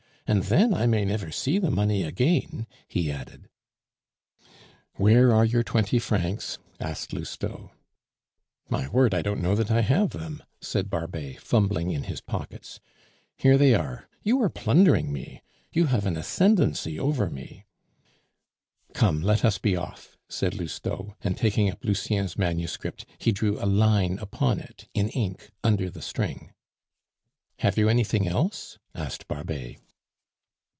And 0.27 0.43
then 0.43 0.73
I 0.73 0.87
may 0.87 1.03
never 1.03 1.29
see 1.29 1.59
the 1.59 1.69
money 1.71 2.03
again," 2.03 2.65
he 2.87 3.11
added. 3.11 3.49
"Where 4.95 5.33
are 5.33 5.43
your 5.43 5.61
twenty 5.61 5.99
francs?" 5.99 6.57
asked 6.79 7.11
Lousteau. 7.11 7.71
"My 8.69 8.87
word, 8.87 9.13
I 9.13 9.23
don't 9.23 9.41
know 9.41 9.55
that 9.55 9.69
I 9.69 9.81
have 9.81 10.11
them," 10.11 10.41
said 10.61 10.89
Barbet, 10.89 11.41
fumbling 11.41 11.91
in 11.91 12.03
his 12.03 12.21
pockets. 12.21 12.79
"Here 13.35 13.57
they 13.57 13.73
are. 13.75 14.07
You 14.23 14.41
are 14.41 14.49
plundering 14.49 15.11
me; 15.11 15.41
you 15.73 15.87
have 15.87 16.05
an 16.05 16.15
ascendency 16.15 16.97
over 16.97 17.29
me" 17.29 17.65
"Come, 18.93 19.21
let 19.21 19.43
us 19.43 19.57
be 19.57 19.75
off," 19.75 20.17
said 20.29 20.53
Lousteau, 20.57 21.13
and 21.19 21.37
taking 21.37 21.69
up 21.69 21.83
Lucien's 21.83 22.37
manuscript, 22.37 23.05
he 23.17 23.33
drew 23.33 23.61
a 23.61 23.65
line 23.67 24.17
upon 24.19 24.61
it 24.61 24.87
in 24.93 25.09
ink 25.09 25.51
under 25.61 25.89
the 25.89 26.01
string. 26.01 26.53
"Have 27.59 27.77
you 27.77 27.89
anything 27.89 28.29
else?" 28.29 28.79
asked 28.95 29.27
Barbet. 29.27 29.75